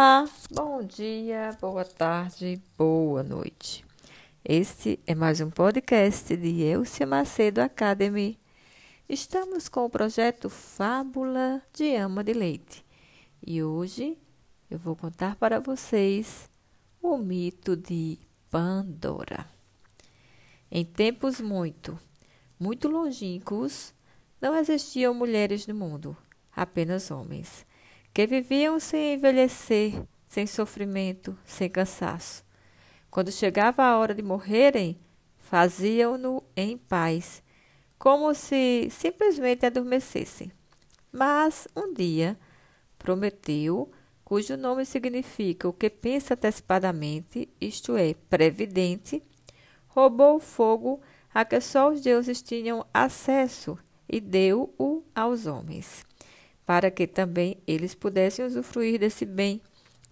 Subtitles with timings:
[0.00, 3.84] Olá, bom dia, boa tarde, boa noite.
[4.44, 8.38] Este é mais um podcast de Elcia Macedo Academy.
[9.08, 12.84] Estamos com o projeto Fábula de Ama de Leite
[13.44, 14.16] e hoje
[14.70, 16.48] eu vou contar para vocês
[17.02, 19.48] o mito de Pandora.
[20.70, 21.98] Em tempos muito,
[22.56, 23.92] muito longínquos,
[24.40, 26.16] não existiam mulheres no mundo,
[26.54, 27.66] apenas homens
[28.12, 32.44] que viviam sem envelhecer, sem sofrimento, sem cansaço.
[33.10, 34.98] Quando chegava a hora de morrerem,
[35.38, 37.42] faziam-no em paz,
[37.98, 40.52] como se simplesmente adormecessem.
[41.10, 42.38] Mas um dia,
[42.98, 43.90] Prometeu,
[44.24, 49.22] cujo nome significa o que pensa antecipadamente, isto é, previdente,
[49.86, 51.00] roubou o fogo
[51.32, 53.78] a que só os deuses tinham acesso
[54.08, 56.07] e deu-o aos homens
[56.68, 59.62] para que também eles pudessem usufruir desse bem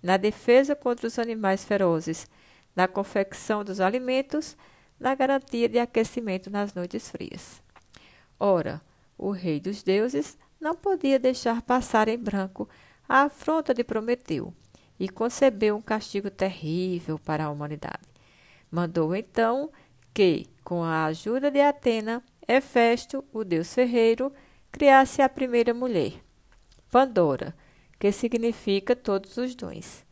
[0.00, 2.28] na defesa contra os animais ferozes,
[2.76, 4.56] na confecção dos alimentos,
[5.00, 7.60] na garantia de aquecimento nas noites frias.
[8.38, 8.80] Ora,
[9.18, 12.68] o rei dos deuses não podia deixar passar em branco
[13.08, 14.54] a afronta de Prometeu
[14.96, 18.04] e concebeu um castigo terrível para a humanidade.
[18.70, 19.72] Mandou então
[20.14, 24.32] que, com a ajuda de Atena, Hefesto, o deus ferreiro,
[24.70, 26.23] criasse a primeira mulher,
[26.94, 27.52] Pandora,
[27.98, 30.06] que significa todos os dons.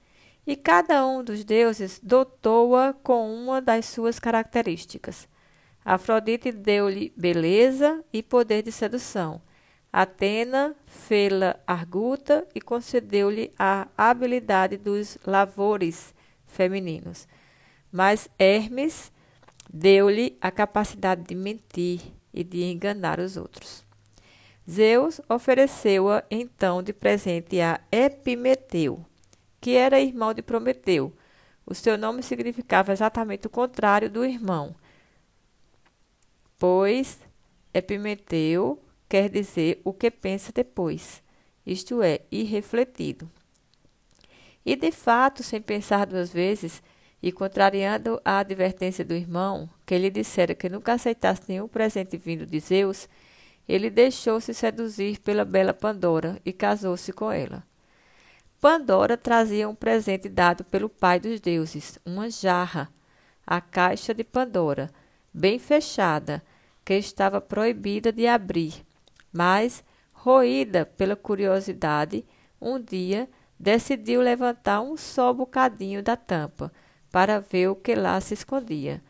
[0.44, 5.28] E cada um dos deuses dotou-a com uma das suas características.
[5.84, 9.40] Afrodite deu-lhe beleza e poder de sedução.
[9.92, 16.12] Atena fê-la arguta e concedeu-lhe a habilidade dos lavores
[16.48, 17.28] femininos.
[17.92, 19.12] Mas Hermes
[19.72, 22.00] deu-lhe a capacidade de mentir
[22.34, 23.91] e de enganar os outros.
[24.68, 29.04] Zeus ofereceu-a então de presente a Epimeteu,
[29.60, 31.12] que era irmão de Prometeu.
[31.66, 34.74] O seu nome significava exatamente o contrário do irmão,
[36.58, 37.18] pois
[37.74, 38.78] Epimeteu
[39.08, 41.22] quer dizer o que pensa depois,
[41.66, 43.30] isto é, irrefletido.
[44.64, 46.82] E de fato, sem pensar duas vezes,
[47.22, 52.44] e contrariando a advertência do irmão, que lhe dissera que nunca aceitasse nenhum presente vindo
[52.44, 53.08] de Zeus,
[53.68, 57.64] ele deixou-se seduzir pela bela Pandora e casou-se com ela.
[58.60, 62.88] Pandora trazia um presente dado pelo pai dos deuses, uma jarra,
[63.46, 64.90] a caixa de Pandora,
[65.32, 66.42] bem fechada,
[66.84, 68.84] que estava proibida de abrir.
[69.32, 72.24] Mas, roída pela curiosidade,
[72.60, 76.72] um dia decidiu levantar um só bocadinho da tampa
[77.10, 79.02] para ver o que lá se escondia.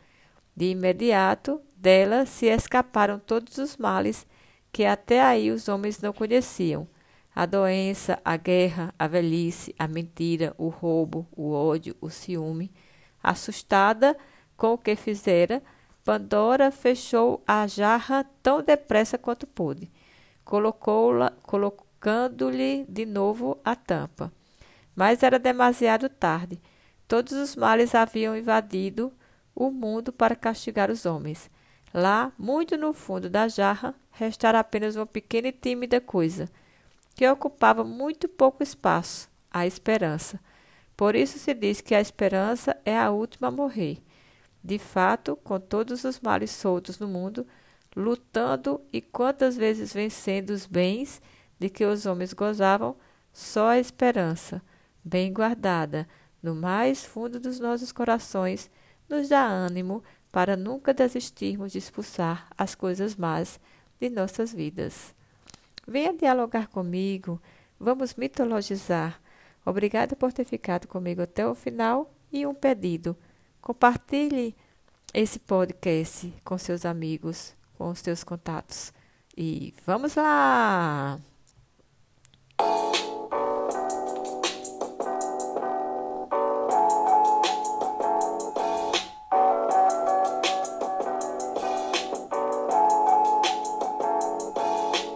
[0.56, 4.26] De imediato, dela se escaparam todos os males
[4.72, 6.88] que até aí os homens não conheciam:
[7.34, 12.72] a doença, a guerra, a velhice, a mentira, o roubo, o ódio, o ciúme.
[13.22, 14.16] Assustada
[14.56, 15.62] com o que fizera,
[16.04, 19.88] Pandora fechou a jarra tão depressa quanto pôde,
[21.42, 24.32] colocando-lhe de novo a tampa.
[24.96, 26.60] Mas era demasiado tarde.
[27.06, 29.12] Todos os males haviam invadido
[29.54, 31.48] o mundo para castigar os homens.
[31.92, 36.48] Lá, muito no fundo da jarra, restara apenas uma pequena e tímida coisa,
[37.14, 40.40] que ocupava muito pouco espaço, a esperança.
[40.96, 44.02] Por isso se diz que a esperança é a última a morrer.
[44.64, 47.46] De fato, com todos os males soltos no mundo,
[47.94, 51.20] lutando e quantas vezes vencendo os bens
[51.58, 52.96] de que os homens gozavam,
[53.32, 54.62] só a esperança,
[55.04, 56.08] bem guardada,
[56.42, 58.70] no mais fundo dos nossos corações,
[59.08, 60.02] nos dá ânimo
[60.32, 63.60] para nunca desistirmos de expulsar as coisas más
[64.00, 65.14] de nossas vidas.
[65.86, 67.40] Venha dialogar comigo,
[67.78, 69.20] vamos mitologizar.
[69.64, 73.16] Obrigada por ter ficado comigo até o final e um pedido.
[73.60, 74.56] Compartilhe
[75.12, 78.92] esse podcast com seus amigos, com os seus contatos.
[79.36, 81.31] E vamos lá!